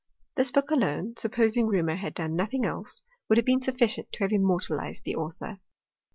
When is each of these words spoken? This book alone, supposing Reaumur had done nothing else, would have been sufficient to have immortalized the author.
This 0.35 0.49
book 0.49 0.71
alone, 0.71 1.13
supposing 1.19 1.67
Reaumur 1.67 1.95
had 1.97 2.15
done 2.15 2.35
nothing 2.35 2.65
else, 2.65 3.03
would 3.29 3.37
have 3.37 3.45
been 3.45 3.59
sufficient 3.59 4.11
to 4.13 4.23
have 4.23 4.31
immortalized 4.31 5.03
the 5.03 5.15
author. 5.15 5.59